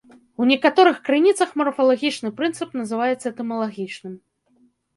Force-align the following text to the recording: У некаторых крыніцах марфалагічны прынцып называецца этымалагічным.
У 0.43 0.45
некаторых 0.51 0.97
крыніцах 1.09 1.49
марфалагічны 1.61 2.33
прынцып 2.41 2.75
называецца 2.81 3.23
этымалагічным. 3.35 4.13